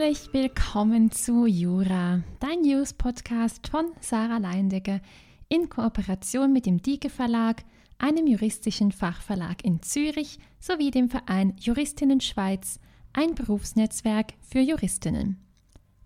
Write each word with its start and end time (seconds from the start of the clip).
Herzlich 0.00 0.32
willkommen 0.32 1.10
zu 1.10 1.44
Jura, 1.44 2.22
dein 2.38 2.62
News-Podcast 2.62 3.68
von 3.68 3.84
Sarah 4.00 4.38
Leindecke 4.38 5.02
in 5.50 5.68
Kooperation 5.68 6.54
mit 6.54 6.64
dem 6.64 6.80
Dieke 6.80 7.10
Verlag, 7.10 7.64
einem 7.98 8.26
juristischen 8.26 8.92
Fachverlag 8.92 9.62
in 9.62 9.82
Zürich 9.82 10.38
sowie 10.58 10.90
dem 10.90 11.10
Verein 11.10 11.54
Juristinnen 11.60 12.22
Schweiz, 12.22 12.80
ein 13.12 13.34
Berufsnetzwerk 13.34 14.32
für 14.40 14.60
Juristinnen. 14.60 15.36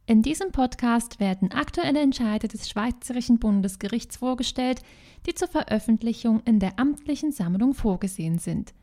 In 0.07 0.23
diesem 0.23 0.51
Podcast 0.51 1.21
werden 1.21 1.53
aktuelle 1.53 2.01
Entscheide 2.01 2.49
des 2.49 2.69
Schweizerischen 2.69 3.39
Bundesgerichts 3.39 4.17
vorgestellt, 4.17 4.83
die 5.25 5.35
zur 5.35 5.47
Veröffentlichung 5.47 6.43
in 6.45 6.59
der 6.59 6.81
amtlichen 6.81 7.31
Sammlung 7.31 7.75
vorgesehen 7.75 8.41
sind. 8.41 8.75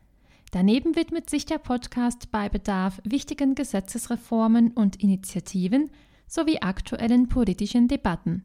Daneben 0.52 0.96
widmet 0.96 1.30
sich 1.30 1.46
der 1.46 1.56
Podcast 1.56 2.30
bei 2.30 2.50
Bedarf 2.50 3.00
wichtigen 3.04 3.54
Gesetzesreformen 3.54 4.72
und 4.72 5.02
Initiativen 5.02 5.88
sowie 6.26 6.58
aktuellen 6.58 7.30
politischen 7.30 7.88
Debatten. 7.88 8.44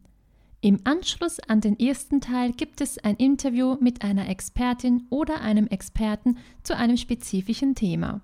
Im 0.61 0.79
Anschluss 0.85 1.41
an 1.41 1.59
den 1.59 1.77
ersten 1.77 2.21
Teil 2.21 2.53
gibt 2.53 2.79
es 2.79 2.97
ein 2.97 3.17
Interview 3.17 3.75
mit 3.81 4.03
einer 4.03 4.29
Expertin 4.29 5.05
oder 5.09 5.41
einem 5.41 5.67
Experten 5.67 6.37
zu 6.63 6.77
einem 6.77 6.95
spezifischen 6.95 7.75
Thema. 7.75 8.21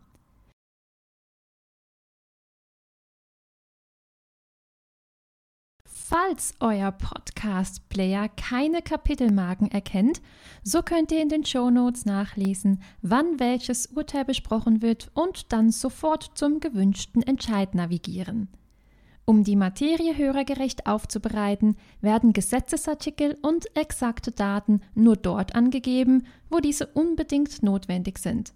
Falls 6.15 6.53
euer 6.59 6.91
Podcast-Player 6.91 8.29
keine 8.29 8.83
Kapitelmarken 8.83 9.71
erkennt, 9.71 10.21
so 10.61 10.83
könnt 10.83 11.11
ihr 11.11 11.19
in 11.19 11.29
den 11.29 11.43
Show 11.43 11.71
Notes 11.71 12.05
nachlesen, 12.05 12.83
wann 13.01 13.39
welches 13.39 13.87
Urteil 13.87 14.23
besprochen 14.23 14.83
wird 14.83 15.09
und 15.15 15.51
dann 15.51 15.71
sofort 15.71 16.29
zum 16.35 16.59
gewünschten 16.59 17.23
Entscheid 17.23 17.73
navigieren. 17.73 18.47
Um 19.25 19.43
die 19.43 19.55
Materie 19.55 20.15
hörergerecht 20.15 20.85
aufzubereiten, 20.85 21.77
werden 21.99 22.31
Gesetzesartikel 22.31 23.35
und 23.41 23.75
exakte 23.75 24.29
Daten 24.29 24.81
nur 24.93 25.15
dort 25.15 25.55
angegeben, 25.55 26.27
wo 26.47 26.59
diese 26.59 26.85
unbedingt 26.85 27.63
notwendig 27.63 28.19
sind. 28.19 28.53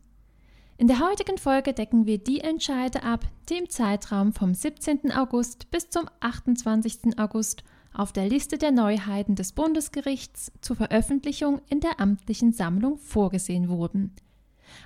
In 0.79 0.87
der 0.87 0.99
heutigen 0.99 1.39
Folge 1.39 1.73
decken 1.73 2.05
wir 2.05 2.19
die 2.19 2.41
Entscheide 2.41 3.01
ab, 3.01 3.25
die 3.49 3.55
im 3.57 3.67
Zeitraum 3.67 4.31
vom 4.31 4.53
17. 4.53 5.11
August 5.11 5.71
bis 5.71 5.89
zum 5.89 6.07
28. 6.19 7.17
August 7.17 7.63
auf 7.95 8.13
der 8.13 8.29
Liste 8.29 8.59
der 8.59 8.69
Neuheiten 8.69 9.33
des 9.33 9.53
Bundesgerichts 9.53 10.51
zur 10.61 10.75
Veröffentlichung 10.75 11.61
in 11.67 11.79
der 11.79 11.99
amtlichen 11.99 12.53
Sammlung 12.53 12.97
vorgesehen 12.99 13.69
wurden. 13.69 14.15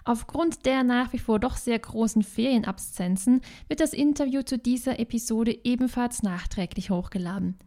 Aufgrund 0.05 0.65
der 0.65 0.83
nach 0.83 1.11
wie 1.11 1.19
vor 1.19 1.39
doch 1.39 1.57
sehr 1.57 1.79
großen 1.79 2.23
Ferienabsenzen 2.23 3.41
wird 3.67 3.81
das 3.81 3.91
Interview 3.91 4.43
zu 4.43 4.57
dieser 4.57 4.97
Episode 4.97 5.59
ebenfalls 5.65 6.23
nachträglich 6.23 6.89
hochgeladen. 6.89 7.57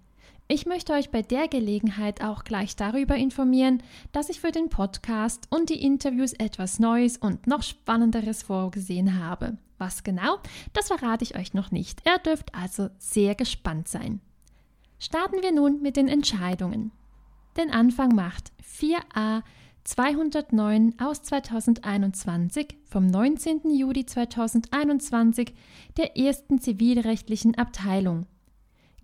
Ich 0.47 0.67
möchte 0.67 0.92
euch 0.92 1.11
bei 1.11 1.23
der 1.23 1.48
Gelegenheit 1.48 2.23
auch 2.23 2.45
gleich 2.45 2.77
darüber 2.77 3.17
informieren, 3.17 3.83
dass 4.12 4.28
ich 4.28 4.41
für 4.41 4.53
den 4.53 4.69
Podcast 4.69 5.47
und 5.48 5.70
die 5.70 5.83
Interviews 5.83 6.34
etwas 6.34 6.78
Neues 6.78 7.17
und 7.17 7.47
noch 7.47 7.62
Spannenderes 7.62 8.42
vorgesehen 8.42 9.19
habe. 9.19 9.56
Was 9.78 10.05
genau, 10.05 10.37
das 10.75 10.89
verrate 10.89 11.25
ich 11.25 11.34
euch 11.34 11.55
noch 11.55 11.70
nicht. 11.70 12.03
Ihr 12.06 12.19
dürft 12.19 12.55
also 12.55 12.91
sehr 12.98 13.34
gespannt 13.34 13.89
sein. 13.89 14.20
Starten 14.98 15.42
wir 15.42 15.50
nun 15.50 15.81
mit 15.81 15.97
den 15.97 16.09
Entscheidungen. 16.09 16.92
Den 17.56 17.70
Anfang 17.70 18.15
macht 18.15 18.53
4a 18.62 19.42
209 19.84 20.97
aus 20.98 21.22
2021 21.22 22.77
vom 22.84 23.06
19. 23.06 23.70
Juli 23.70 24.05
2021 24.05 25.55
der 25.97 26.19
ersten 26.19 26.61
zivilrechtlichen 26.61 27.55
Abteilung 27.55 28.26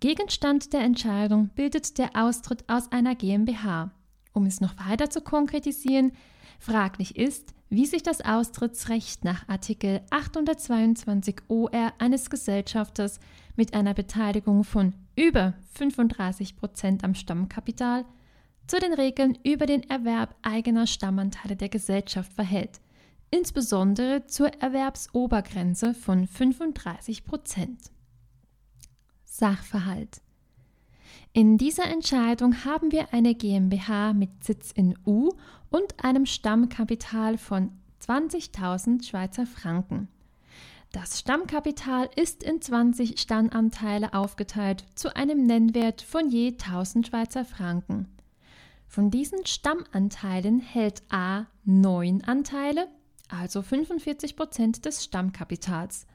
Gegenstand 0.01 0.73
der 0.73 0.81
Entscheidung 0.81 1.51
bildet 1.51 1.99
der 1.99 2.17
Austritt 2.17 2.65
aus 2.71 2.91
einer 2.91 3.15
GmbH. 3.15 3.91
Um 4.33 4.47
es 4.47 4.63
noch 4.63 4.75
weiter 4.89 5.11
zu 5.11 5.21
konkretisieren, 5.21 6.13
fraglich 6.59 7.17
ist, 7.17 7.53
wie 7.69 7.85
sich 7.85 8.03
das 8.03 8.23
Austrittsrecht 8.23 9.25
nach 9.25 9.47
Artikel 9.47 10.01
822 10.09 11.43
OR 11.49 11.93
eines 11.99 12.31
Gesellschafters 12.31 13.21
mit 13.57 13.75
einer 13.75 13.93
Beteiligung 13.93 14.65
von 14.65 14.95
über 15.17 15.53
35 15.75 16.57
Prozent 16.57 17.05
am 17.05 17.15
Stammkapital 17.15 18.07
zu 18.69 18.79
den 18.81 18.95
Regeln 18.95 19.37
über 19.45 19.67
den 19.67 19.83
Erwerb 19.91 20.35
eigener 20.41 20.87
Stammanteile 20.87 21.57
der 21.57 21.69
Gesellschaft 21.69 22.33
verhält, 22.33 22.81
insbesondere 23.31 24.27
zur 24.27 24.49
Erwerbsobergrenze 24.63 25.93
von 25.93 26.27
35 26.27 27.27
Prozent. 27.27 27.91
Sachverhalt. 29.31 30.21
In 31.33 31.57
dieser 31.57 31.85
Entscheidung 31.85 32.65
haben 32.65 32.91
wir 32.91 33.15
eine 33.15 33.37
GmbH 33.37 34.13
mit 34.13 34.43
Sitz 34.43 34.73
in 34.73 34.99
U 35.07 35.31
und 35.71 36.05
einem 36.05 36.27
Stammkapital 36.27 37.39
von 37.39 37.71
20.000 38.05 39.05
Schweizer 39.05 39.47
Franken. 39.47 40.09
Das 40.91 41.21
Stammkapital 41.21 42.11
ist 42.17 42.43
in 42.43 42.61
20 42.61 43.21
Stammanteile 43.21 44.13
aufgeteilt 44.13 44.85
zu 44.97 45.15
einem 45.15 45.47
Nennwert 45.47 46.03
von 46.03 46.29
je 46.29 46.49
1000 46.49 47.07
Schweizer 47.07 47.45
Franken. 47.45 48.09
Von 48.89 49.13
diesen 49.13 49.47
Stammanteilen 49.47 50.59
hält 50.59 51.05
A 51.11 51.47
9 51.65 52.25
Anteile, 52.25 52.89
also 53.29 53.63
45 53.63 54.35
Prozent 54.35 54.85
des 54.85 55.05
Stammkapitals. 55.05 56.09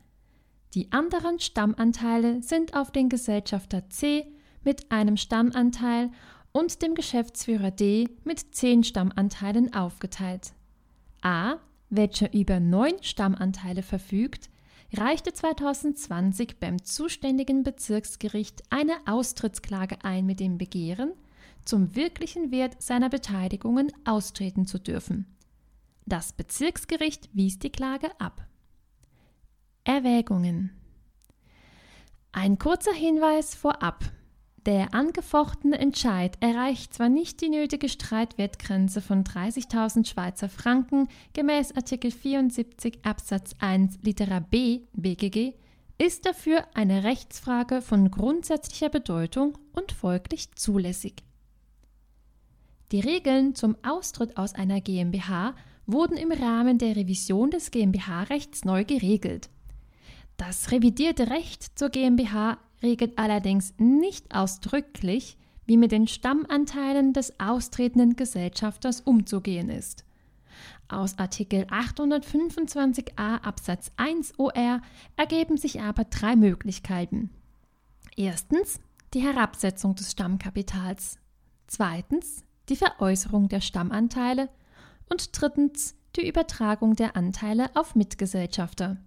Die 0.75 0.91
anderen 0.91 1.39
Stammanteile 1.39 2.43
sind 2.43 2.75
auf 2.75 2.91
den 2.91 3.07
Gesellschafter 3.07 3.89
C 3.89 4.27
mit 4.65 4.91
einem 4.91 5.15
Stammanteil 5.15 6.11
und 6.51 6.81
dem 6.81 6.95
Geschäftsführer 6.95 7.71
D 7.71 8.09
mit 8.25 8.53
zehn 8.53 8.83
Stammanteilen 8.83 9.73
aufgeteilt. 9.73 10.51
A, 11.21 11.55
welcher 11.89 12.33
über 12.33 12.59
neun 12.59 13.01
Stammanteile 13.01 13.83
verfügt, 13.83 14.49
reichte 14.93 15.31
2020 15.31 16.59
beim 16.59 16.83
zuständigen 16.83 17.63
Bezirksgericht 17.63 18.63
eine 18.69 18.95
Austrittsklage 19.05 20.03
ein 20.03 20.25
mit 20.25 20.41
dem 20.41 20.57
Begehren, 20.57 21.13
zum 21.63 21.95
wirklichen 21.95 22.51
Wert 22.51 22.81
seiner 22.81 23.07
Beteiligungen 23.07 23.93
austreten 24.03 24.65
zu 24.65 24.77
dürfen. 24.77 25.25
Das 26.05 26.33
Bezirksgericht 26.33 27.29
wies 27.31 27.59
die 27.59 27.71
Klage 27.71 28.09
ab. 28.19 28.45
Erwägungen. 29.85 30.71
Ein 32.31 32.57
kurzer 32.59 32.91
Hinweis 32.91 33.55
vorab. 33.55 34.03
Der 34.65 34.95
angefochtene 34.95 35.77
Entscheid 35.77 36.37
erreicht 36.39 36.95
zwar 36.95 37.07
nicht 37.07 37.39
die 37.39 37.49
nötige 37.49 37.87
Streitwertgrenze 37.87 38.99
von 38.99 39.23
30.000 39.23 40.07
Schweizer 40.07 40.49
Franken 40.49 41.07
gemäß 41.33 41.75
Artikel 41.75 42.09
74 42.09 43.05
Absatz 43.05 43.51
1 43.59 43.99
Litera 44.01 44.39
B 44.39 44.81
BGG, 44.93 45.53
ist 45.99 46.25
dafür 46.25 46.65
eine 46.73 47.03
Rechtsfrage 47.03 47.83
von 47.83 48.09
grundsätzlicher 48.09 48.89
Bedeutung 48.89 49.55
und 49.71 49.91
folglich 49.91 50.51
zulässig. 50.55 51.23
Die 52.91 53.01
Regeln 53.01 53.53
zum 53.53 53.77
Austritt 53.83 54.35
aus 54.35 54.55
einer 54.55 54.81
GmbH 54.81 55.55
wurden 55.85 56.17
im 56.17 56.31
Rahmen 56.31 56.79
der 56.79 56.95
Revision 56.95 57.51
des 57.51 57.69
GmbH-Rechts 57.69 58.65
neu 58.65 58.83
geregelt. 58.83 59.49
Das 60.37 60.71
revidierte 60.71 61.29
Recht 61.29 61.77
zur 61.77 61.89
GmbH 61.89 62.57
regelt 62.83 63.17
allerdings 63.17 63.73
nicht 63.77 64.35
ausdrücklich, 64.35 65.37
wie 65.65 65.77
mit 65.77 65.91
den 65.91 66.07
Stammanteilen 66.07 67.13
des 67.13 67.39
austretenden 67.39 68.15
Gesellschafters 68.15 69.01
umzugehen 69.01 69.69
ist. 69.69 70.05
Aus 70.87 71.17
Artikel 71.17 71.63
825a 71.63 73.41
Absatz 73.41 73.91
1 73.97 74.37
OR 74.37 74.81
ergeben 75.17 75.57
sich 75.57 75.81
aber 75.81 76.03
drei 76.03 76.35
Möglichkeiten. 76.35 77.31
Erstens 78.15 78.79
die 79.13 79.21
Herabsetzung 79.21 79.95
des 79.95 80.11
Stammkapitals, 80.11 81.17
zweitens 81.67 82.43
die 82.69 82.75
Veräußerung 82.75 83.49
der 83.49 83.61
Stammanteile 83.61 84.49
und 85.09 85.29
drittens 85.39 85.95
die 86.15 86.27
Übertragung 86.27 86.95
der 86.95 87.15
Anteile 87.15 87.75
auf 87.75 87.95
Mitgesellschafter. 87.95 88.97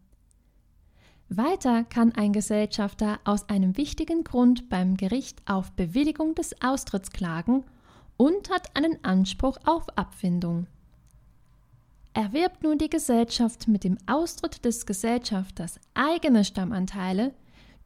Weiter 1.30 1.84
kann 1.84 2.12
ein 2.12 2.32
Gesellschafter 2.32 3.20
aus 3.24 3.48
einem 3.50 3.76
wichtigen 3.76 4.24
Grund 4.24 4.70
beim 4.70 4.96
Gericht 4.96 5.42
auf 5.46 5.72
Bewilligung 5.72 6.34
des 6.34 6.62
Austritts 6.62 7.10
klagen 7.10 7.64
und 8.16 8.50
hat 8.50 8.74
einen 8.74 9.04
Anspruch 9.04 9.58
auf 9.64 9.86
Abfindung. 9.96 10.66
Erwirbt 12.14 12.62
nun 12.62 12.78
die 12.78 12.88
Gesellschaft 12.88 13.68
mit 13.68 13.84
dem 13.84 13.98
Austritt 14.06 14.64
des 14.64 14.86
Gesellschafters 14.86 15.78
eigene 15.92 16.44
Stammanteile, 16.44 17.34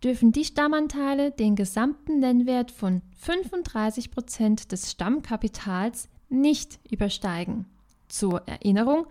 dürfen 0.04 0.30
die 0.30 0.44
Stammanteile 0.44 1.32
den 1.32 1.56
gesamten 1.56 2.20
Nennwert 2.20 2.70
von 2.70 3.02
35 3.18 4.12
Prozent 4.12 4.70
des 4.70 4.90
Stammkapitals 4.92 6.08
nicht 6.28 6.78
übersteigen. 6.90 7.66
Zur 8.08 8.46
Erinnerung, 8.46 9.06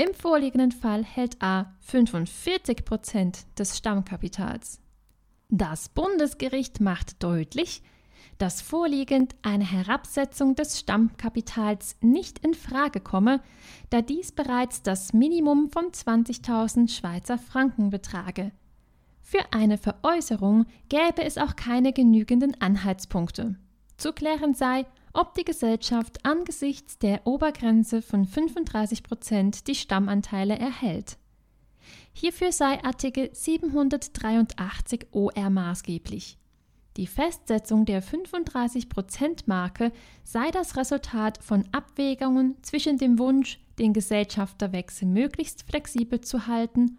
im 0.00 0.14
vorliegenden 0.14 0.72
Fall 0.72 1.04
hält 1.04 1.42
A 1.42 1.74
45 1.80 2.86
Prozent 2.86 3.44
des 3.58 3.76
Stammkapitals. 3.76 4.80
Das 5.50 5.90
Bundesgericht 5.90 6.80
macht 6.80 7.22
deutlich, 7.22 7.82
dass 8.38 8.62
vorliegend 8.62 9.34
eine 9.42 9.70
Herabsetzung 9.70 10.54
des 10.54 10.80
Stammkapitals 10.80 11.96
nicht 12.00 12.38
in 12.38 12.54
Frage 12.54 13.00
komme, 13.00 13.42
da 13.90 14.00
dies 14.00 14.32
bereits 14.32 14.82
das 14.82 15.12
Minimum 15.12 15.68
von 15.70 15.86
20.000 15.86 16.88
Schweizer 16.88 17.36
Franken 17.36 17.90
betrage. 17.90 18.52
Für 19.20 19.52
eine 19.52 19.76
Veräußerung 19.76 20.64
gäbe 20.88 21.24
es 21.24 21.36
auch 21.36 21.56
keine 21.56 21.92
genügenden 21.92 22.58
Anhaltspunkte. 22.62 23.56
Zu 23.98 24.14
klären 24.14 24.54
sei, 24.54 24.86
ob 25.12 25.34
die 25.34 25.44
Gesellschaft 25.44 26.24
angesichts 26.24 26.98
der 26.98 27.26
Obergrenze 27.26 28.02
von 28.02 28.24
35 28.24 29.02
Prozent 29.02 29.66
die 29.66 29.74
Stammanteile 29.74 30.58
erhält. 30.58 31.18
Hierfür 32.12 32.52
sei 32.52 32.82
Artikel 32.84 33.30
783 33.32 35.08
OR 35.12 35.50
maßgeblich. 35.50 36.36
Die 36.96 37.06
Festsetzung 37.06 37.86
der 37.86 38.02
35%-Marke 38.02 39.92
sei 40.24 40.50
das 40.50 40.76
Resultat 40.76 41.42
von 41.42 41.64
Abwägungen 41.72 42.56
zwischen 42.62 42.98
dem 42.98 43.18
Wunsch, 43.18 43.60
den 43.78 43.92
Gesellschafterwechsel 43.92 45.06
möglichst 45.06 45.62
flexibel 45.62 46.20
zu 46.20 46.46
halten 46.46 46.98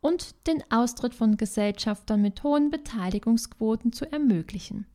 und 0.00 0.46
den 0.46 0.62
Austritt 0.70 1.14
von 1.14 1.36
Gesellschaftern 1.36 2.22
mit 2.22 2.42
hohen 2.42 2.70
Beteiligungsquoten 2.70 3.92
zu 3.92 4.10
ermöglichen. 4.10 4.86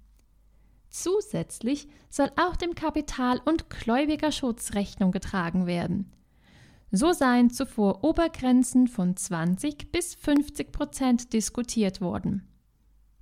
Zusätzlich 0.89 1.88
soll 2.10 2.31
auch 2.36 2.56
dem 2.56 2.75
Kapital- 2.75 3.42
und 3.45 3.69
Gläubigerschutz 3.69 4.74
Rechnung 4.74 5.12
getragen 5.12 5.66
werden. 5.66 6.12
So 6.92 7.12
seien 7.12 7.50
zuvor 7.50 8.04
Obergrenzen 8.04 8.88
von 8.88 9.16
20 9.16 9.92
bis 9.92 10.16
50 10.16 10.72
Prozent 10.72 11.34
diskutiert 11.34 12.00
worden. 12.00 12.48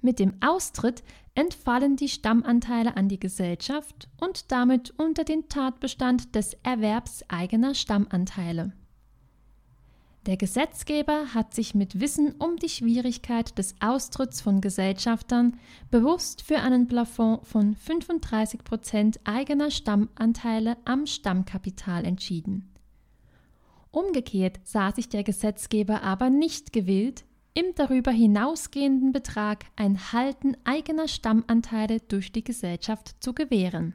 Mit 0.01 0.19
dem 0.19 0.35
Austritt 0.39 1.03
entfallen 1.33 1.95
die 1.95 2.09
Stammanteile 2.09 2.95
an 2.95 3.09
die 3.09 3.19
Gesellschaft 3.19 4.07
und 4.21 4.51
damit 4.51 4.91
unter 4.99 5.23
den 5.23 5.49
Tatbestand 5.49 6.35
des 6.35 6.53
Erwerbs 6.61 7.23
eigener 7.27 7.73
Stammanteile. 7.73 8.73
Der 10.25 10.37
Gesetzgeber 10.37 11.35
hat 11.35 11.53
sich 11.53 11.75
mit 11.75 11.99
Wissen 11.99 12.33
um 12.39 12.57
die 12.57 12.69
Schwierigkeit 12.69 13.55
des 13.59 13.75
Austritts 13.79 14.41
von 14.41 14.59
Gesellschaftern 14.59 15.59
bewusst 15.91 16.41
für 16.41 16.57
einen 16.57 16.87
Plafond 16.87 17.45
von 17.45 17.75
35 17.75 18.63
Prozent 18.63 19.19
eigener 19.23 19.69
Stammanteile 19.69 20.77
am 20.83 21.05
Stammkapital 21.05 22.05
entschieden. 22.05 22.73
Umgekehrt 23.91 24.59
sah 24.63 24.91
sich 24.91 25.09
der 25.09 25.23
Gesetzgeber 25.23 26.01
aber 26.01 26.31
nicht 26.31 26.73
gewillt, 26.73 27.23
im 27.53 27.75
darüber 27.75 28.11
hinausgehenden 28.11 29.11
Betrag 29.11 29.65
ein 29.75 30.11
Halten 30.11 30.57
eigener 30.63 31.07
Stammanteile 31.07 31.99
durch 31.99 32.31
die 32.31 32.43
Gesellschaft 32.43 33.15
zu 33.23 33.33
gewähren. 33.33 33.93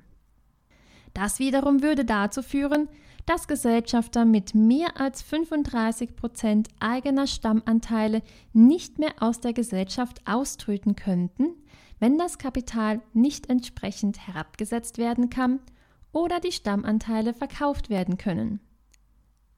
Das 1.12 1.40
wiederum 1.40 1.82
würde 1.82 2.04
dazu 2.04 2.42
führen, 2.42 2.88
dass 3.30 3.46
Gesellschafter 3.46 4.24
mit 4.24 4.56
mehr 4.56 5.00
als 5.00 5.22
35 5.22 6.16
Prozent 6.16 6.68
eigener 6.80 7.28
Stammanteile 7.28 8.22
nicht 8.52 8.98
mehr 8.98 9.12
aus 9.20 9.38
der 9.38 9.52
Gesellschaft 9.52 10.20
austreten 10.26 10.96
könnten, 10.96 11.54
wenn 12.00 12.18
das 12.18 12.38
Kapital 12.38 13.00
nicht 13.12 13.48
entsprechend 13.48 14.26
herabgesetzt 14.26 14.98
werden 14.98 15.30
kann 15.30 15.60
oder 16.10 16.40
die 16.40 16.50
Stammanteile 16.50 17.32
verkauft 17.32 17.88
werden 17.88 18.18
können. 18.18 18.58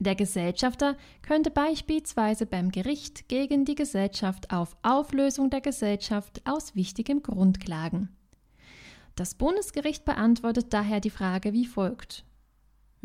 Der 0.00 0.16
Gesellschafter 0.16 0.98
könnte 1.22 1.50
beispielsweise 1.50 2.44
beim 2.44 2.72
Gericht 2.72 3.26
gegen 3.30 3.64
die 3.64 3.74
Gesellschaft 3.74 4.52
auf 4.52 4.76
Auflösung 4.82 5.48
der 5.48 5.62
Gesellschaft 5.62 6.42
aus 6.44 6.76
wichtigem 6.76 7.22
Grund 7.22 7.58
klagen. 7.58 8.10
Das 9.16 9.34
Bundesgericht 9.34 10.04
beantwortet 10.04 10.74
daher 10.74 11.00
die 11.00 11.08
Frage 11.08 11.54
wie 11.54 11.64
folgt. 11.64 12.26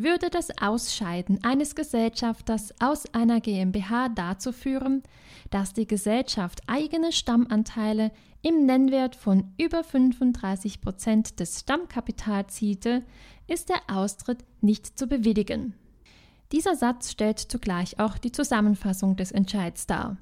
Würde 0.00 0.30
das 0.30 0.56
Ausscheiden 0.62 1.42
eines 1.42 1.74
Gesellschafters 1.74 2.72
aus 2.78 3.12
einer 3.12 3.40
GmbH 3.40 4.08
dazu 4.08 4.52
führen, 4.52 5.02
dass 5.50 5.72
die 5.72 5.88
Gesellschaft 5.88 6.60
eigene 6.68 7.10
Stammanteile 7.10 8.12
im 8.40 8.64
Nennwert 8.64 9.16
von 9.16 9.52
über 9.58 9.82
35 9.82 10.80
Prozent 10.80 11.40
des 11.40 11.58
Stammkapitals 11.58 12.54
zielte, 12.54 13.02
ist 13.48 13.70
der 13.70 13.80
Austritt 13.88 14.44
nicht 14.60 14.96
zu 14.96 15.08
bewilligen. 15.08 15.74
Dieser 16.52 16.76
Satz 16.76 17.10
stellt 17.10 17.40
zugleich 17.40 17.98
auch 17.98 18.18
die 18.18 18.30
Zusammenfassung 18.30 19.16
des 19.16 19.32
Entscheids 19.32 19.88
dar. 19.88 20.16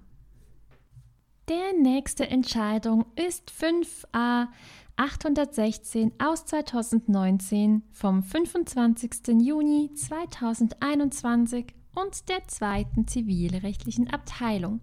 Der 1.50 1.74
nächste 1.78 2.26
Entscheidung 2.26 3.04
ist 3.14 3.52
5a 3.52 4.48
816 4.96 6.12
aus 6.18 6.46
2019 6.46 7.82
vom 7.92 8.22
25. 8.22 9.40
Juni 9.40 9.92
2021 9.94 11.74
und 11.94 12.28
der 12.28 12.46
zweiten 12.48 13.06
zivilrechtlichen 13.06 14.08
Abteilung. 14.10 14.80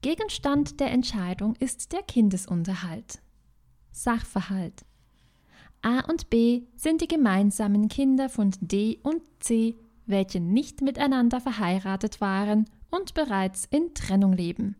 Gegenstand 0.00 0.78
der 0.80 0.92
Entscheidung 0.92 1.56
ist 1.56 1.92
der 1.92 2.02
Kindesunterhalt. 2.02 3.20
Sachverhalt 3.90 4.84
A 5.82 6.00
und 6.08 6.30
B 6.30 6.62
sind 6.76 7.00
die 7.00 7.08
gemeinsamen 7.08 7.88
Kinder 7.88 8.28
von 8.28 8.52
D 8.60 9.00
und 9.02 9.22
C 9.40 9.76
welche 10.06 10.40
nicht 10.40 10.82
miteinander 10.82 11.40
verheiratet 11.40 12.20
waren 12.20 12.66
und 12.90 13.14
bereits 13.14 13.66
in 13.66 13.92
Trennung 13.94 14.32
leben. 14.32 14.76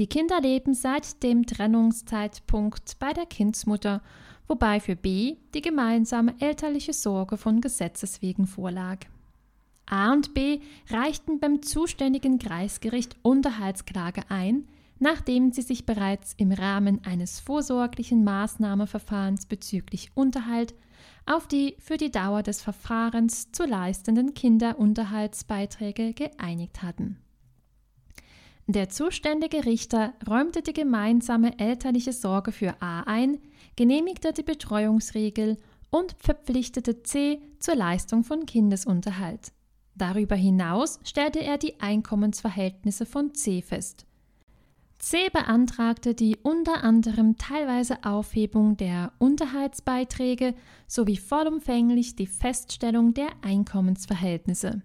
Die 0.00 0.06
Kinder 0.06 0.40
leben 0.40 0.72
seit 0.72 1.22
dem 1.22 1.44
Trennungszeitpunkt 1.44 2.98
bei 2.98 3.12
der 3.12 3.26
Kindsmutter, 3.26 4.00
wobei 4.48 4.80
für 4.80 4.96
B 4.96 5.36
die 5.52 5.60
gemeinsame 5.60 6.34
elterliche 6.40 6.94
Sorge 6.94 7.36
von 7.36 7.60
Gesetzes 7.60 8.22
wegen 8.22 8.46
vorlag. 8.46 9.00
A 9.84 10.10
und 10.10 10.32
B 10.32 10.60
reichten 10.88 11.38
beim 11.38 11.60
zuständigen 11.60 12.38
Kreisgericht 12.38 13.14
Unterhaltsklage 13.20 14.22
ein, 14.30 14.66
nachdem 15.00 15.52
sie 15.52 15.60
sich 15.60 15.84
bereits 15.84 16.32
im 16.38 16.50
Rahmen 16.50 17.04
eines 17.04 17.38
vorsorglichen 17.38 18.24
Maßnahmeverfahrens 18.24 19.44
bezüglich 19.44 20.12
Unterhalt 20.14 20.72
auf 21.26 21.46
die 21.46 21.76
für 21.78 21.98
die 21.98 22.10
Dauer 22.10 22.42
des 22.42 22.62
Verfahrens 22.62 23.52
zu 23.52 23.66
leistenden 23.66 24.32
Kinderunterhaltsbeiträge 24.32 26.14
geeinigt 26.14 26.80
hatten. 26.80 27.18
Der 28.72 28.88
zuständige 28.88 29.64
Richter 29.64 30.14
räumte 30.28 30.62
die 30.62 30.72
gemeinsame 30.72 31.58
elterliche 31.58 32.12
Sorge 32.12 32.52
für 32.52 32.80
A 32.80 33.00
ein, 33.00 33.38
genehmigte 33.74 34.32
die 34.32 34.44
Betreuungsregel 34.44 35.56
und 35.90 36.14
verpflichtete 36.18 37.02
C 37.02 37.40
zur 37.58 37.74
Leistung 37.74 38.22
von 38.22 38.46
Kindesunterhalt. 38.46 39.50
Darüber 39.96 40.36
hinaus 40.36 41.00
stellte 41.02 41.40
er 41.40 41.58
die 41.58 41.80
Einkommensverhältnisse 41.80 43.06
von 43.06 43.34
C 43.34 43.60
fest. 43.60 44.06
C 45.00 45.30
beantragte 45.32 46.14
die 46.14 46.36
unter 46.40 46.84
anderem 46.84 47.38
teilweise 47.38 48.04
Aufhebung 48.04 48.76
der 48.76 49.12
Unterhaltsbeiträge 49.18 50.54
sowie 50.86 51.16
vollumfänglich 51.16 52.14
die 52.14 52.28
Feststellung 52.28 53.14
der 53.14 53.30
Einkommensverhältnisse. 53.42 54.82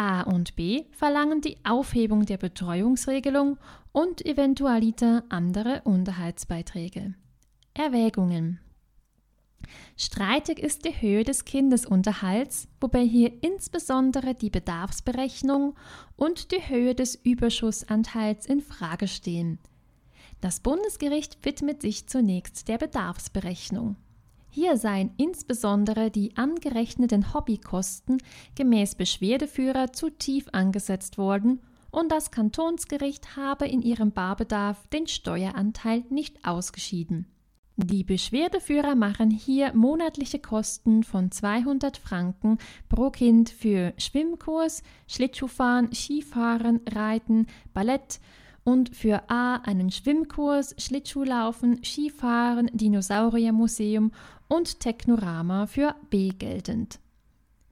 A 0.00 0.22
und 0.22 0.56
B 0.56 0.84
verlangen 0.92 1.42
die 1.42 1.58
Aufhebung 1.62 2.24
der 2.24 2.38
Betreuungsregelung 2.38 3.58
und 3.92 4.24
eventualiter 4.24 5.24
andere 5.28 5.82
Unterhaltsbeiträge. 5.84 7.12
Erwägungen 7.74 8.60
Streitig 9.98 10.58
ist 10.58 10.86
die 10.86 11.02
Höhe 11.02 11.22
des 11.22 11.44
Kindesunterhalts, 11.44 12.66
wobei 12.80 13.02
hier 13.02 13.30
insbesondere 13.42 14.34
die 14.34 14.48
Bedarfsberechnung 14.48 15.76
und 16.16 16.50
die 16.50 16.66
Höhe 16.66 16.94
des 16.94 17.14
Überschussanteils 17.16 18.46
in 18.46 18.62
Frage 18.62 19.06
stehen. 19.06 19.58
Das 20.40 20.60
Bundesgericht 20.60 21.44
widmet 21.44 21.82
sich 21.82 22.06
zunächst 22.06 22.68
der 22.68 22.78
Bedarfsberechnung. 22.78 23.96
Hier 24.50 24.76
seien 24.76 25.12
insbesondere 25.16 26.10
die 26.10 26.36
angerechneten 26.36 27.32
Hobbykosten 27.32 28.18
gemäß 28.56 28.96
Beschwerdeführer 28.96 29.92
zu 29.92 30.10
tief 30.10 30.46
angesetzt 30.52 31.18
worden 31.18 31.60
und 31.92 32.10
das 32.10 32.30
Kantonsgericht 32.30 33.36
habe 33.36 33.66
in 33.66 33.80
ihrem 33.82 34.12
Barbedarf 34.12 34.86
den 34.88 35.06
Steueranteil 35.06 36.04
nicht 36.10 36.44
ausgeschieden. 36.44 37.26
Die 37.76 38.04
Beschwerdeführer 38.04 38.94
machen 38.94 39.30
hier 39.30 39.72
monatliche 39.72 40.38
Kosten 40.38 41.02
von 41.02 41.30
200 41.30 41.96
Franken 41.96 42.58
pro 42.88 43.10
Kind 43.10 43.48
für 43.48 43.94
Schwimmkurs, 43.96 44.82
Schlittschuhfahren, 45.06 45.94
Skifahren, 45.94 46.80
Reiten, 46.92 47.46
Ballett 47.72 48.20
und 48.64 48.94
für 48.94 49.30
A 49.30 49.56
einen 49.56 49.90
Schwimmkurs, 49.90 50.74
Schlittschuhlaufen, 50.76 51.82
Skifahren, 51.82 52.70
Dinosauriermuseum 52.74 54.12
und 54.50 54.80
Technorama 54.80 55.66
für 55.66 55.94
B 56.10 56.30
geltend. 56.30 56.98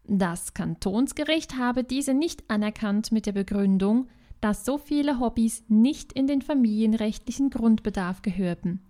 Das 0.07 0.55
Kantonsgericht 0.55 1.59
habe 1.59 1.85
diese 1.85 2.15
nicht 2.15 2.49
anerkannt 2.49 3.13
mit 3.13 3.27
der 3.27 3.33
Begründung, 3.33 4.09
dass 4.41 4.65
so 4.65 4.79
viele 4.79 5.21
Hobbys 5.21 5.65
nicht 5.69 6.13
in 6.13 6.27
den 6.27 6.41
familienrechtlichen 6.41 7.51
Grundbedarf 7.51 8.23
gehörten. 8.23 8.81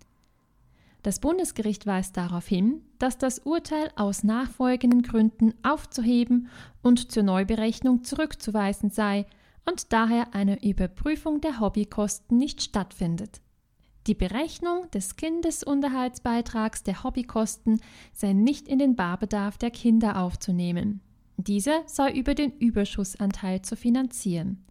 Das 1.03 1.21
Bundesgericht 1.21 1.87
weist 1.87 2.17
darauf 2.17 2.47
hin, 2.47 2.83
dass 2.99 3.19
das 3.19 3.39
Urteil 3.41 3.91
aus 3.97 4.25
nachfolgenden 4.25 5.03
Gründen 5.03 5.55
aufzuheben 5.63 6.49
und 6.83 7.11
zur 7.11 7.23
Neuberechnung 7.23 8.05
zurückzuweisen 8.05 8.91
sei 8.91 9.25
und 9.65 9.93
daher 9.93 10.35
eine 10.35 10.63
Überprüfung 10.63 11.41
der 11.41 11.61
Hobbykosten 11.61 12.37
nicht 12.37 12.63
stattfindet. 12.63 13.41
Die 14.09 14.15
Berechnung 14.15 14.91
des 14.91 15.17
Kindesunterhaltsbeitrags 15.17 16.83
der 16.83 17.05
Hobbykosten 17.05 17.79
sei 18.15 18.33
nicht 18.33 18.67
in 18.67 18.79
den 18.79 18.97
Barbedarf 18.97 19.59
der 19.59 19.71
Kinder 19.71 20.23
aufzunehmen. 20.23 21.03
Dieser 21.37 21.83
sei 21.85 22.13
über 22.15 22.35
den 22.35 22.53
Überschussanteil 22.53 23.61
zu 23.61 23.77
finanzieren. 23.77 24.65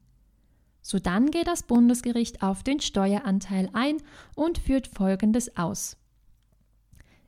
Sodann 0.81 1.29
geht 1.29 1.47
das 1.47 1.61
Bundesgericht 1.61 2.41
auf 2.41 2.63
den 2.63 2.79
Steueranteil 2.79 3.69
ein 3.73 3.97
und 4.33 4.57
führt 4.57 4.87
Folgendes 4.87 5.55
aus. 5.55 5.97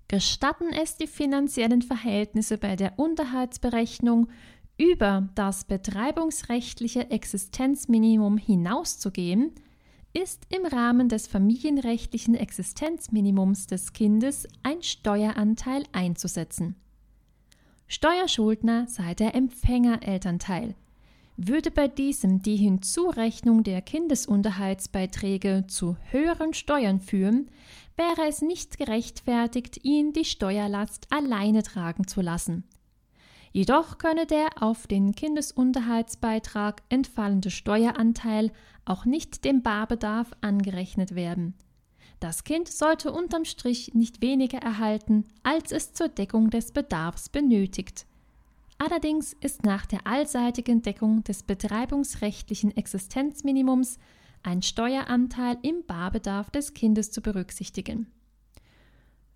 Gestatten 0.08 0.74
es 0.74 0.98
die 0.98 1.06
finanziellen 1.06 1.84
Verhältnisse 1.84 2.58
bei 2.58 2.76
der 2.76 2.98
Unterhaltsberechnung 2.98 4.30
über 4.78 5.30
das 5.36 5.64
betreibungsrechtliche 5.66 7.12
Existenzminimum 7.12 8.40
hinauszugehen, 8.40 9.52
ist 10.14 10.48
im 10.50 10.66
Rahmen 10.66 11.10
des 11.10 11.28
familienrechtlichen 11.28 12.36
Existenzminimums 12.36 13.68
des 13.68 13.94
Kindes 13.94 14.48
ein 14.64 14.82
Steueranteil 14.82 15.84
einzusetzen. 15.92 16.76
Steuerschuldner 17.88 18.88
sei 18.88 19.14
der 19.16 19.36
Empfängerelternteil. 19.36 20.76
Würde 21.38 21.72
bei 21.72 21.88
diesem 21.88 22.42
die 22.42 22.58
Hinzurechnung 22.58 23.64
der 23.64 23.82
Kindesunterhaltsbeiträge 23.82 25.66
zu 25.68 25.96
höheren 26.12 26.54
Steuern 26.54 27.00
führen, 27.00 27.50
wäre 27.96 28.28
es 28.28 28.42
nicht 28.42 28.78
gerechtfertigt, 28.78 29.84
ihn 29.84 30.12
die 30.14 30.26
Steuerlast 30.26 31.08
alleine 31.12 31.64
tragen 31.64 32.08
zu 32.08 32.22
lassen. 32.22 32.66
Jedoch 33.52 33.98
könne 33.98 34.26
der 34.26 34.50
auf 34.62 34.86
den 34.86 35.16
Kindesunterhaltsbeitrag 35.16 36.84
entfallende 36.90 37.50
Steueranteil 37.50 38.52
auch 38.90 39.06
nicht 39.06 39.46
dem 39.46 39.62
Barbedarf 39.62 40.32
angerechnet 40.42 41.16
werden. 41.16 41.54
Das 42.20 42.44
Kind 42.44 42.68
sollte 42.68 43.12
unterm 43.12 43.46
Strich 43.46 43.94
nicht 43.94 44.22
weniger 44.22 44.58
erhalten, 44.58 45.26
als 45.44 45.72
es 45.72 45.94
zur 45.94 46.10
Deckung 46.10 46.50
des 46.50 46.74
Bedarfs 46.74 47.30
benötigt. 47.30 48.06
Allerdings 48.78 49.34
ist 49.34 49.64
nach 49.64 49.86
der 49.86 50.06
allseitigen 50.06 50.82
Deckung 50.82 51.24
des 51.24 51.44
betreibungsrechtlichen 51.44 52.76
Existenzminimums 52.76 54.00
ein 54.44 54.62
Steueranteil 54.62 55.58
im 55.62 55.86
Barbedarf 55.86 56.50
des 56.50 56.74
Kindes 56.74 57.12
zu 57.12 57.22
berücksichtigen. 57.22 58.08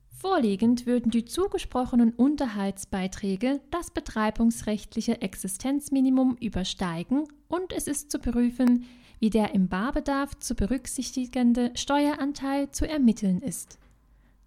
Vorliegend 0.10 0.86
würden 0.86 1.12
die 1.12 1.26
zugesprochenen 1.26 2.14
Unterhaltsbeiträge 2.14 3.60
das 3.72 3.92
betreibungsrechtliche 3.92 5.22
Existenzminimum 5.22 6.38
übersteigen 6.40 7.28
und 7.50 7.74
es 7.74 7.88
ist 7.88 8.10
zu 8.10 8.20
prüfen, 8.20 8.86
wie 9.24 9.30
der 9.30 9.56
im 9.56 9.70
Barbedarf 9.70 10.38
zu 10.40 10.54
berücksichtigende 10.54 11.72
Steueranteil 11.76 12.72
zu 12.72 12.86
ermitteln 12.86 13.40
ist. 13.40 13.80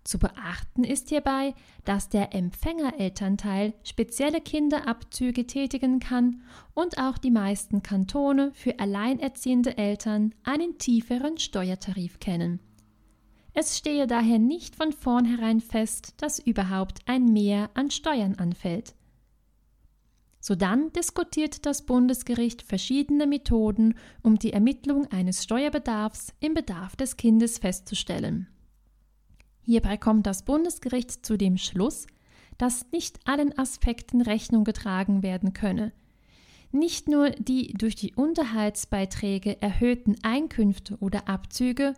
Zu 0.04 0.18
beachten 0.18 0.85
ist 0.85 1.09
hierbei, 1.09 1.54
dass 1.87 2.11
der 2.11 2.35
Empfängerelternteil 2.35 3.73
spezielle 3.85 4.42
Kinderabzüge 4.42 5.47
tätigen 5.47 5.99
kann 5.99 6.42
und 6.75 6.99
auch 6.99 7.16
die 7.16 7.30
meisten 7.30 7.83
Kantone 7.83 8.52
für 8.52 8.78
alleinerziehende 8.78 9.78
Eltern 9.78 10.35
einen 10.45 10.76
tieferen 10.76 11.38
Steuertarif 11.38 12.21
kennen. 12.21 12.61
Es 13.54 13.78
stehe 13.78 14.06
daher 14.06 14.38
nicht 14.38 14.76
von 14.76 14.92
vornherein 14.92 15.62
fest, 15.62 16.12
dass 16.18 16.38
überhaupt 16.38 16.99
ein 17.06 17.33
Mehr 17.33 17.71
an 17.73 17.90
Steuern 17.90 18.35
anfällt. 18.35 18.95
Sodann 20.46 20.92
diskutiert 20.92 21.66
das 21.66 21.82
Bundesgericht 21.82 22.62
verschiedene 22.62 23.26
Methoden, 23.26 23.94
um 24.22 24.38
die 24.38 24.52
Ermittlung 24.52 25.10
eines 25.10 25.42
Steuerbedarfs 25.42 26.32
im 26.38 26.54
Bedarf 26.54 26.94
des 26.94 27.16
Kindes 27.16 27.58
festzustellen. 27.58 28.46
Hierbei 29.62 29.96
kommt 29.96 30.24
das 30.24 30.44
Bundesgericht 30.44 31.26
zu 31.26 31.36
dem 31.36 31.56
Schluss, 31.56 32.06
dass 32.58 32.86
nicht 32.92 33.18
allen 33.24 33.58
Aspekten 33.58 34.20
Rechnung 34.20 34.62
getragen 34.62 35.24
werden 35.24 35.52
könne. 35.52 35.92
Nicht 36.70 37.08
nur 37.08 37.30
die 37.30 37.72
durch 37.72 37.96
die 37.96 38.14
Unterhaltsbeiträge 38.14 39.60
erhöhten 39.60 40.14
Einkünfte 40.22 40.96
oder 41.00 41.28
Abzüge, 41.28 41.94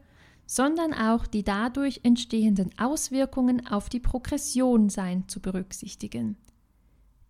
sondern 0.46 0.94
auch 0.94 1.26
die 1.26 1.44
dadurch 1.44 2.00
entstehenden 2.02 2.70
Auswirkungen 2.78 3.66
auf 3.66 3.90
die 3.90 4.00
Progression 4.00 4.88
seien 4.88 5.28
zu 5.28 5.40
berücksichtigen. 5.40 6.38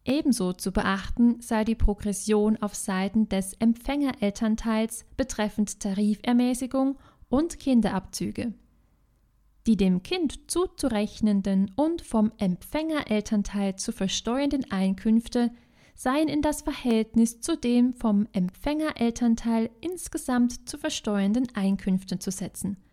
Ebenso 0.09 0.55
zu 0.55 0.73
beachten 0.73 1.43
sei 1.43 1.65
die 1.65 1.75
Progression 1.75 2.57
auf 2.63 2.75
Seiten 2.75 3.29
des 3.29 3.53
Empfängerelternteils 3.53 5.05
betreffend 5.19 5.81
Tarifermäßigung 5.81 6.97
und 7.29 7.61
Kinderabzüge. 7.61 8.55
Die 9.67 9.77
dem 9.77 10.03
Kind 10.03 10.51
zuzurechnenden 10.51 11.73
und 11.77 12.01
vom 12.01 12.33
Empfängerelternteil 12.39 13.77
zu 13.77 13.93
versteuernden 13.93 14.71
Einkünfte 14.71 15.51
seien 15.95 16.29
in 16.29 16.41
das 16.41 16.63
Verhältnis 16.63 17.43
zu 17.43 17.59
dem 17.59 17.93
vom 17.93 18.27
Empfängerelternteil 18.33 19.69
insgesamt 19.83 20.71
zu 20.71 20.79
versteuernden 20.79 21.49
Einkünften 21.55 22.19
zu 22.19 22.31
setzen– 22.31 22.79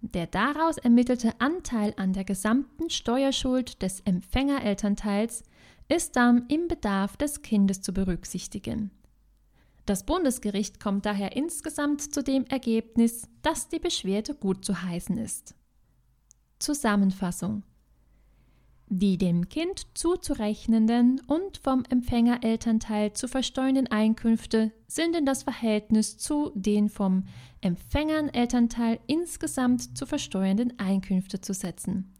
der 0.00 0.26
daraus 0.26 0.78
ermittelte 0.78 1.40
Anteil 1.40 1.94
an 1.96 2.12
der 2.12 2.24
gesamten 2.24 2.90
Steuerschuld 2.90 3.82
des 3.82 4.00
Empfängerelternteils 4.00 5.42
ist 5.88 6.16
dann 6.16 6.46
im 6.48 6.68
Bedarf 6.68 7.16
des 7.16 7.42
Kindes 7.42 7.80
zu 7.80 7.92
berücksichtigen. 7.92 8.90
Das 9.84 10.04
Bundesgericht 10.04 10.80
kommt 10.80 11.06
daher 11.06 11.36
insgesamt 11.36 12.12
zu 12.12 12.22
dem 12.22 12.44
Ergebnis, 12.46 13.28
dass 13.42 13.68
die 13.68 13.78
Beschwerde 13.78 14.34
gut 14.34 14.64
zu 14.64 14.82
heißen 14.82 15.16
ist. 15.18 15.54
Zusammenfassung 16.58 17.62
die 18.88 19.18
dem 19.18 19.48
Kind 19.48 19.86
zuzurechnenden 19.94 21.20
und 21.26 21.58
vom 21.58 21.84
Empfängerelternteil 21.88 23.12
zu 23.14 23.26
versteuernden 23.26 23.88
Einkünfte 23.88 24.72
sind 24.86 25.16
in 25.16 25.26
das 25.26 25.42
Verhältnis 25.42 26.18
zu 26.18 26.52
den 26.54 26.88
vom 26.88 27.24
Empfängerelternteil 27.60 29.00
insgesamt 29.06 29.98
zu 29.98 30.06
versteuernden 30.06 30.78
Einkünfte 30.78 31.40
zu 31.40 31.52
setzen. 31.52 32.12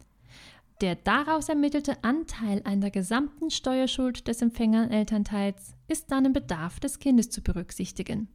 Der 0.81 0.95
daraus 0.95 1.49
ermittelte 1.49 2.03
Anteil 2.03 2.61
an 2.63 2.81
der 2.81 2.91
gesamten 2.91 3.49
Steuerschuld 3.49 4.27
des 4.27 4.43
Empfängerelternteils 4.43 5.73
ist 5.87 6.11
dann 6.11 6.25
im 6.25 6.33
Bedarf 6.33 6.79
des 6.79 6.99
Kindes 6.99 7.31
zu 7.31 7.41
berücksichtigen. 7.41 8.27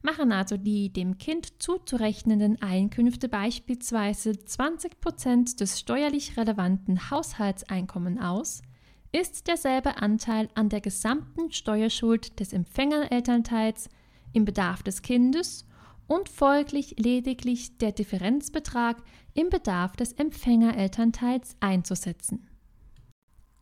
Machen 0.00 0.30
also 0.30 0.56
die 0.56 0.92
dem 0.92 1.18
Kind 1.18 1.60
zuzurechnenden 1.60 2.62
Einkünfte 2.62 3.28
beispielsweise 3.28 4.32
20 4.44 5.00
Prozent 5.00 5.60
des 5.60 5.80
steuerlich 5.80 6.36
relevanten 6.36 7.10
Haushaltseinkommen 7.10 8.20
aus, 8.20 8.62
ist 9.10 9.48
derselbe 9.48 10.00
Anteil 10.00 10.48
an 10.54 10.68
der 10.68 10.80
gesamten 10.80 11.50
Steuerschuld 11.50 12.38
des 12.38 12.52
Empfängerelternteils 12.52 13.88
im 14.32 14.44
Bedarf 14.44 14.84
des 14.84 15.02
Kindes 15.02 15.66
und 16.06 16.28
folglich 16.28 16.96
lediglich 16.98 17.78
der 17.78 17.92
Differenzbetrag 17.92 19.02
im 19.34 19.50
Bedarf 19.50 19.96
des 19.96 20.12
Empfängerelternteils 20.12 21.56
einzusetzen. 21.60 22.48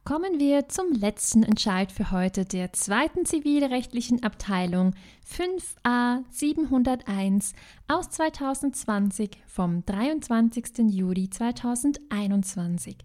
Kommen 0.05 0.39
wir 0.39 0.69
zum 0.69 0.93
letzten 0.93 1.45
Entscheid 1.45 1.91
für 1.91 2.11
heute 2.11 2.45
der 2.45 2.75
zweiten 2.75 3.25
zivilrechtlichen 3.25 4.23
Abteilung 4.23 4.95
5a 5.27 6.23
701 6.29 7.55
aus 7.89 8.11
2020 8.11 9.31
vom 9.47 9.83
23. 9.87 10.91
Juli 10.91 11.31
2021. 11.31 12.99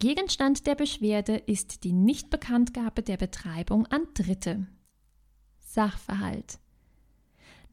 Gegenstand 0.00 0.66
der 0.66 0.74
Beschwerde 0.74 1.36
ist 1.36 1.84
die 1.84 1.92
Nichtbekanntgabe 1.92 3.02
der 3.02 3.16
Betreibung 3.16 3.86
an 3.86 4.02
Dritte. 4.14 4.66
Sachverhalt 5.60 6.58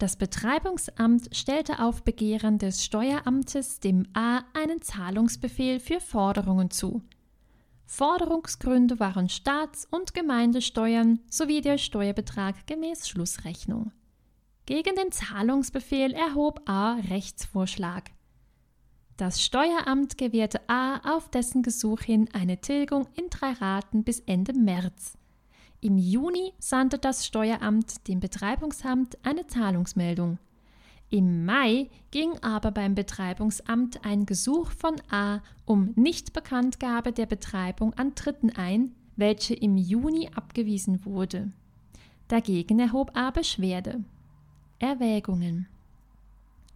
das 0.02 0.16
Betreibungsamt 0.16 1.36
stellte 1.36 1.78
auf 1.80 2.04
Begehren 2.04 2.58
des 2.58 2.84
Steueramtes 2.84 3.80
dem 3.80 4.08
A 4.14 4.42
einen 4.54 4.82
Zahlungsbefehl 4.82 5.80
für 5.80 6.00
Forderungen 6.00 6.72
zu. 6.72 7.04
Forderungsgründe 7.86 9.00
waren 9.00 9.30
Staats- 9.30 9.88
und 9.92 10.16
Gemeindesteuern 10.16 11.20
sowie 11.30 11.62
der 11.62 11.78
Steuerbetrag 11.78 12.66
gemäß 12.66 13.08
Schlussrechnung. 13.10 13.92
Gegen 14.66 14.96
den 14.96 15.12
Zahlungsbefehl 15.12 16.14
erhob 16.14 16.68
A 16.68 16.94
Rechtsvorschlag. 17.10 18.10
Das 19.18 19.44
Steueramt 19.44 20.18
gewährte 20.18 20.62
A 20.68 21.16
auf 21.16 21.30
dessen 21.30 21.62
Gesuch 21.62 22.02
hin 22.02 22.28
eine 22.34 22.60
Tilgung 22.60 23.08
in 23.14 23.30
drei 23.30 23.52
Raten 23.52 24.04
bis 24.04 24.22
Ende 24.22 24.54
März. 24.54 25.16
Im 25.84 25.98
Juni 25.98 26.54
sandte 26.60 27.00
das 27.00 27.26
Steueramt 27.26 28.08
dem 28.08 28.20
Betreibungsamt 28.20 29.18
eine 29.24 29.48
Zahlungsmeldung. 29.48 30.38
Im 31.10 31.44
Mai 31.44 31.90
ging 32.12 32.38
aber 32.44 32.70
beim 32.70 32.94
Betreibungsamt 32.94 34.06
ein 34.06 34.28
Gesuch 34.28 34.70
von 34.72 34.96
A 35.10 35.42
um 35.66 35.92
Nichtbekanntgabe 35.96 37.12
der 37.12 37.26
Betreibung 37.26 37.96
an 37.96 38.14
Dritten 38.14 38.52
ein, 38.52 38.94
welche 39.16 39.56
im 39.56 39.76
Juni 39.76 40.30
abgewiesen 40.36 41.04
wurde. 41.04 41.52
Dagegen 42.28 42.80
erhob 42.80 43.18
A 43.18 43.32
Beschwerde. 43.32 44.04
Erwägungen 44.78 45.68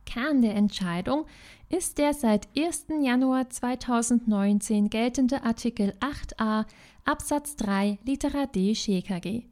Kern 0.06 0.42
der 0.42 0.56
Entscheidung 0.56 1.26
ist 1.70 1.98
der 1.98 2.14
seit 2.14 2.48
1. 2.58 2.88
Januar 3.02 3.50
2019 3.50 4.90
geltende 4.90 5.44
Artikel 5.44 5.94
8a 6.00 6.66
Absatz 7.08 7.56
3 7.58 8.00
Litera 8.04 8.48
D 8.48 8.74
SchKG. 8.74 9.44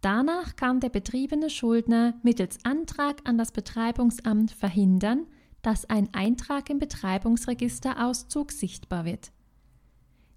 Danach 0.00 0.54
kann 0.54 0.78
der 0.78 0.90
betriebene 0.90 1.50
Schuldner 1.50 2.14
mittels 2.22 2.64
Antrag 2.64 3.20
an 3.24 3.36
das 3.36 3.50
Betreibungsamt 3.50 4.52
verhindern, 4.52 5.26
dass 5.62 5.90
ein 5.90 6.08
Eintrag 6.14 6.70
im 6.70 6.78
Betreibungsregisterauszug 6.78 8.52
sichtbar 8.52 9.04
wird. 9.04 9.32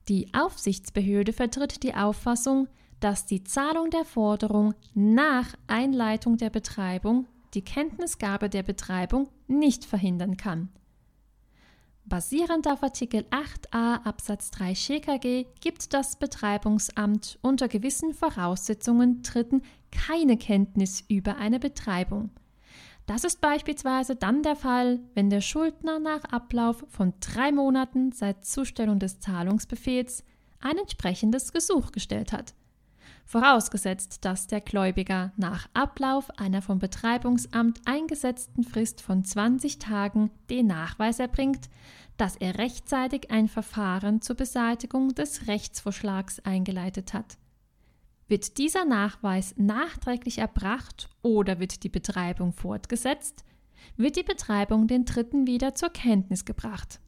Die 0.09 0.33
Aufsichtsbehörde 0.33 1.31
vertritt 1.31 1.83
die 1.83 1.93
Auffassung, 1.93 2.67
dass 2.99 3.27
die 3.27 3.43
Zahlung 3.43 3.91
der 3.91 4.05
Forderung 4.05 4.73
nach 4.95 5.53
Einleitung 5.67 6.37
der 6.37 6.49
Betreibung 6.49 7.27
die 7.53 7.63
Kenntnisgabe 7.63 8.49
der 8.49 8.63
Betreibung 8.63 9.29
nicht 9.47 9.85
verhindern 9.85 10.37
kann. 10.37 10.69
Basierend 12.09 12.69
auf 12.69 12.83
Artikel 12.83 13.25
8a 13.31 14.05
Absatz 14.05 14.49
3 14.51 14.75
SchKG 14.75 15.45
gibt 15.59 15.93
das 15.93 16.15
Betreibungsamt 16.15 17.37
unter 17.41 17.67
gewissen 17.67 18.13
Voraussetzungen 18.13 19.23
Dritten 19.23 19.61
keine 19.91 20.37
Kenntnis 20.37 21.03
über 21.09 21.35
eine 21.35 21.59
Betreibung. 21.59 22.29
Das 23.07 23.25
ist 23.25 23.41
beispielsweise 23.41 24.15
dann 24.15 24.41
der 24.41 24.55
Fall, 24.55 25.01
wenn 25.15 25.29
der 25.29 25.41
Schuldner 25.41 25.99
nach 25.99 26.23
Ablauf 26.23 26.85
von 26.87 27.13
drei 27.19 27.51
Monaten 27.51 28.13
seit 28.13 28.45
Zustellung 28.45 28.99
des 28.99 29.19
Zahlungsbefehls 29.19 30.23
ein 30.61 30.77
entsprechendes 30.77 31.51
Gesuch 31.51 31.91
gestellt 31.91 32.31
hat 32.31 32.53
vorausgesetzt, 33.27 34.23
dass 34.25 34.47
der 34.47 34.61
Gläubiger 34.61 35.33
nach 35.35 35.67
Ablauf 35.73 36.31
einer 36.39 36.61
vom 36.61 36.79
Betreibungsamt 36.79 37.81
eingesetzten 37.85 38.63
Frist 38.63 39.01
von 39.01 39.23
20 39.23 39.79
Tagen 39.79 40.31
den 40.49 40.67
Nachweis 40.67 41.19
erbringt, 41.19 41.69
dass 42.15 42.37
er 42.37 42.57
rechtzeitig 42.57 43.29
ein 43.29 43.47
Verfahren 43.49 44.21
zur 44.21 44.37
Beseitigung 44.37 45.13
des 45.13 45.47
Rechtsvorschlags 45.47 46.39
eingeleitet 46.39 47.13
hat. 47.13 47.37
Wird 48.29 48.57
dieser 48.57 48.85
Nachweis 48.85 49.53
nachträglich 49.57 50.39
erbracht 50.39 51.09
oder 51.21 51.59
wird 51.59 51.83
die 51.83 51.89
Betreibung 51.89 52.53
fortgesetzt, 52.53 53.43
wird 53.97 54.15
die 54.15 54.23
Betreibung 54.23 54.87
den 54.87 55.05
Dritten 55.05 55.47
wieder 55.47 55.75
zur 55.75 55.89
Kenntnis 55.89 56.45
gebracht. 56.45 56.99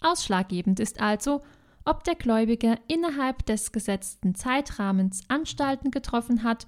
Ausschlaggebend 0.00 0.80
ist 0.80 1.00
also, 1.00 1.42
ob 1.84 2.04
der 2.04 2.14
Gläubiger 2.14 2.76
innerhalb 2.88 3.44
des 3.46 3.72
gesetzten 3.72 4.34
Zeitrahmens 4.34 5.22
Anstalten 5.28 5.90
getroffen 5.90 6.42
hat, 6.42 6.66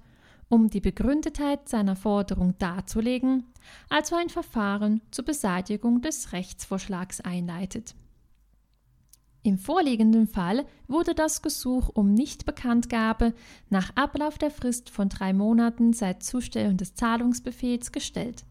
um 0.48 0.68
die 0.68 0.80
Begründetheit 0.80 1.68
seiner 1.68 1.96
Forderung 1.96 2.56
darzulegen, 2.58 3.44
also 3.88 4.16
ein 4.16 4.28
Verfahren 4.28 5.00
zur 5.10 5.24
Beseitigung 5.24 6.02
des 6.02 6.32
Rechtsvorschlags 6.32 7.20
einleitet. 7.20 7.94
Im 9.42 9.58
vorliegenden 9.58 10.26
Fall 10.26 10.64
wurde 10.88 11.14
das 11.14 11.42
Gesuch 11.42 11.90
um 11.90 12.14
Nichtbekanntgabe 12.14 13.34
nach 13.68 13.90
Ablauf 13.94 14.38
der 14.38 14.50
Frist 14.50 14.88
von 14.88 15.10
drei 15.10 15.34
Monaten 15.34 15.92
seit 15.92 16.22
Zustellung 16.22 16.78
des 16.78 16.94
Zahlungsbefehls 16.94 17.92
gestellt. 17.92 18.44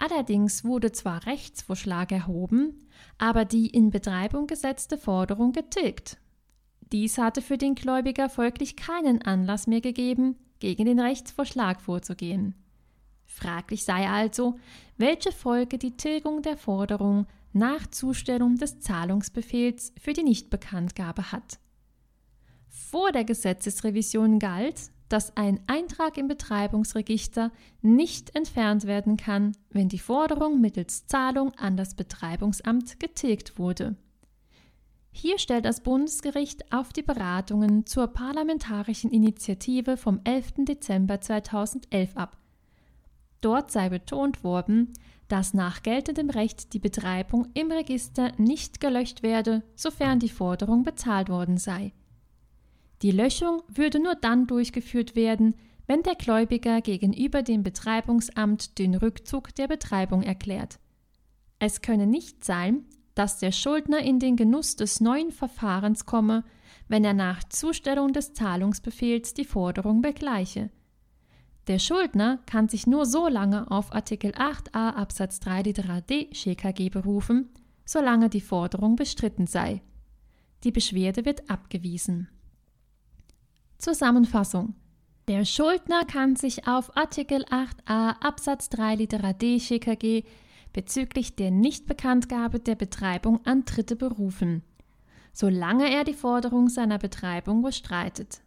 Allerdings 0.00 0.64
wurde 0.64 0.92
zwar 0.92 1.26
Rechtsvorschlag 1.26 2.10
erhoben, 2.10 2.88
aber 3.18 3.44
die 3.44 3.66
in 3.66 3.90
Betreibung 3.90 4.46
gesetzte 4.46 4.96
Forderung 4.96 5.52
getilgt. 5.52 6.16
Dies 6.90 7.18
hatte 7.18 7.42
für 7.42 7.58
den 7.58 7.74
Gläubiger 7.74 8.30
folglich 8.30 8.76
keinen 8.76 9.20
Anlass 9.20 9.66
mehr 9.66 9.82
gegeben, 9.82 10.36
gegen 10.58 10.86
den 10.86 10.98
Rechtsvorschlag 10.98 11.82
vorzugehen. 11.82 12.54
Fraglich 13.26 13.84
sei 13.84 14.08
also, 14.08 14.58
welche 14.96 15.32
Folge 15.32 15.76
die 15.76 15.98
Tilgung 15.98 16.40
der 16.40 16.56
Forderung 16.56 17.26
nach 17.52 17.86
Zustellung 17.86 18.56
des 18.56 18.80
Zahlungsbefehls 18.80 19.92
für 20.00 20.14
die 20.14 20.22
Nichtbekanntgabe 20.22 21.30
hat. 21.30 21.58
Vor 22.68 23.12
der 23.12 23.24
Gesetzesrevision 23.24 24.38
galt, 24.38 24.90
dass 25.10 25.36
ein 25.36 25.60
Eintrag 25.66 26.16
im 26.16 26.28
Betreibungsregister 26.28 27.50
nicht 27.82 28.34
entfernt 28.34 28.86
werden 28.86 29.16
kann, 29.16 29.52
wenn 29.68 29.88
die 29.88 29.98
Forderung 29.98 30.60
mittels 30.60 31.06
Zahlung 31.06 31.52
an 31.58 31.76
das 31.76 31.94
Betreibungsamt 31.94 32.98
getilgt 32.98 33.58
wurde. 33.58 33.96
Hier 35.12 35.38
stellt 35.38 35.64
das 35.64 35.82
Bundesgericht 35.82 36.72
auf 36.72 36.92
die 36.92 37.02
Beratungen 37.02 37.84
zur 37.84 38.06
parlamentarischen 38.06 39.10
Initiative 39.10 39.96
vom 39.96 40.20
11. 40.22 40.52
Dezember 40.58 41.20
2011 41.20 42.16
ab. 42.16 42.38
Dort 43.40 43.72
sei 43.72 43.88
betont 43.88 44.44
worden, 44.44 44.92
dass 45.26 45.54
nach 45.54 45.82
geltendem 45.82 46.30
Recht 46.30 46.72
die 46.72 46.78
Betreibung 46.78 47.48
im 47.54 47.72
Register 47.72 48.32
nicht 48.36 48.80
gelöscht 48.80 49.22
werde, 49.22 49.64
sofern 49.74 50.20
die 50.20 50.28
Forderung 50.28 50.84
bezahlt 50.84 51.28
worden 51.28 51.56
sei. 51.56 51.92
Die 53.02 53.10
Löschung 53.12 53.62
würde 53.68 53.98
nur 53.98 54.14
dann 54.14 54.46
durchgeführt 54.46 55.16
werden, 55.16 55.54
wenn 55.86 56.02
der 56.02 56.14
Gläubiger 56.14 56.80
gegenüber 56.82 57.42
dem 57.42 57.62
Betreibungsamt 57.62 58.78
den 58.78 58.94
Rückzug 58.94 59.54
der 59.54 59.68
Betreibung 59.68 60.22
erklärt. 60.22 60.78
Es 61.58 61.80
könne 61.80 62.06
nicht 62.06 62.44
sein, 62.44 62.84
dass 63.14 63.38
der 63.38 63.52
Schuldner 63.52 64.00
in 64.00 64.18
den 64.18 64.36
Genuss 64.36 64.76
des 64.76 65.00
neuen 65.00 65.30
Verfahrens 65.30 66.06
komme, 66.06 66.44
wenn 66.88 67.04
er 67.04 67.14
nach 67.14 67.42
Zustellung 67.44 68.12
des 68.12 68.34
Zahlungsbefehls 68.34 69.34
die 69.34 69.44
Forderung 69.44 70.02
begleiche. 70.02 70.70
Der 71.66 71.78
Schuldner 71.78 72.38
kann 72.46 72.68
sich 72.68 72.86
nur 72.86 73.06
so 73.06 73.28
lange 73.28 73.70
auf 73.70 73.94
Artikel 73.94 74.32
8a 74.32 74.94
Absatz 74.94 75.40
3 75.40 75.62
Litera 75.62 76.00
d 76.00 76.28
SchKG 76.32 76.88
berufen, 76.88 77.50
solange 77.84 78.28
die 78.28 78.40
Forderung 78.40 78.96
bestritten 78.96 79.46
sei. 79.46 79.82
Die 80.64 80.72
Beschwerde 80.72 81.24
wird 81.24 81.48
abgewiesen. 81.50 82.28
Zusammenfassung. 83.80 84.74
Der 85.28 85.44
Schuldner 85.44 86.04
kann 86.04 86.36
sich 86.36 86.66
auf 86.66 86.96
Artikel 86.96 87.44
8a 87.44 88.20
Absatz 88.20 88.68
3 88.68 88.96
Litera 88.96 89.32
d 89.32 89.58
SchKG 89.58 90.24
bezüglich 90.72 91.36
der 91.36 91.50
Nichtbekanntgabe 91.50 92.60
der 92.60 92.74
Betreibung 92.74 93.44
an 93.44 93.64
Dritte 93.64 93.96
berufen, 93.96 94.62
solange 95.32 95.90
er 95.90 96.04
die 96.04 96.14
Forderung 96.14 96.68
seiner 96.68 96.98
Betreibung 96.98 97.62
bestreitet. 97.62 98.40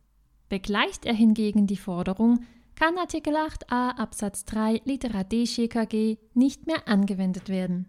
Begleicht 0.49 1.05
er 1.05 1.13
hingegen 1.13 1.67
die 1.67 1.77
Forderung, 1.77 2.45
kann 2.75 2.97
Artikel 2.97 3.35
8a 3.35 3.97
Absatz 3.97 4.45
3 4.45 4.81
Litera 4.85 5.23
d 5.23 5.45
SchKG 5.45 6.17
nicht 6.33 6.67
mehr 6.67 6.87
angewendet 6.87 7.49
werden. 7.49 7.87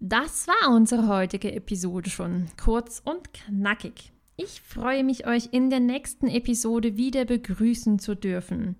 Das 0.00 0.48
war 0.48 0.74
unsere 0.74 1.08
heutige 1.08 1.52
Episode 1.52 2.08
schon, 2.08 2.46
kurz 2.62 3.02
und 3.04 3.32
knackig. 3.32 4.12
Ich 4.42 4.62
freue 4.62 5.04
mich, 5.04 5.26
euch 5.26 5.50
in 5.52 5.68
der 5.68 5.80
nächsten 5.80 6.26
Episode 6.26 6.96
wieder 6.96 7.26
begrüßen 7.26 7.98
zu 7.98 8.14
dürfen. 8.14 8.76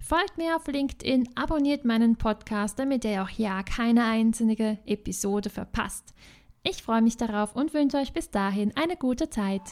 Folgt 0.00 0.38
mir 0.38 0.56
auf 0.56 0.66
LinkedIn, 0.66 1.28
abonniert 1.36 1.84
meinen 1.84 2.16
Podcast, 2.16 2.80
damit 2.80 3.04
ihr 3.04 3.22
auch 3.22 3.30
ja 3.30 3.62
keine 3.62 4.04
einzige 4.06 4.78
Episode 4.86 5.50
verpasst. 5.50 6.14
Ich 6.64 6.82
freue 6.82 7.00
mich 7.00 7.16
darauf 7.16 7.54
und 7.54 7.74
wünsche 7.74 7.98
euch 7.98 8.12
bis 8.12 8.30
dahin 8.30 8.72
eine 8.76 8.96
gute 8.96 9.30
Zeit. 9.30 9.62